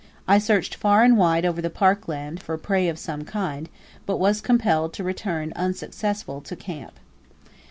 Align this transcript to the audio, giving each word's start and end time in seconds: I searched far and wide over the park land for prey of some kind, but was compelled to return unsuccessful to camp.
I 0.27 0.39
searched 0.39 0.73
far 0.73 1.03
and 1.03 1.15
wide 1.15 1.45
over 1.45 1.61
the 1.61 1.69
park 1.69 2.07
land 2.07 2.41
for 2.41 2.57
prey 2.57 2.89
of 2.89 2.97
some 2.97 3.23
kind, 3.23 3.69
but 4.07 4.17
was 4.17 4.41
compelled 4.41 4.93
to 4.93 5.03
return 5.03 5.53
unsuccessful 5.55 6.41
to 6.41 6.55
camp. 6.55 6.93